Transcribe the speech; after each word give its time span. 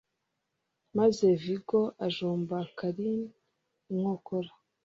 maze 0.97 1.25
Viggo 1.43 1.81
ajomba 2.07 2.57
Karen 2.77 3.21
inkokora 3.93 4.51